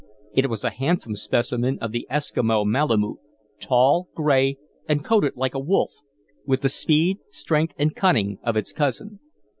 [0.33, 3.19] It was a handsome specimen of the Eskimo malamoot
[3.59, 4.57] tall, gray,
[4.89, 5.93] and coated like a wolf,
[6.43, 9.19] with the speed, strength, and cunning of its cousin.